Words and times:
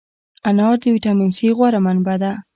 انار 0.49 0.75
د 0.81 0.83
ویټامین 0.95 1.29
C 1.37 1.39
غوره 1.57 1.79
منبع 1.85 2.15
ده. 2.21 2.31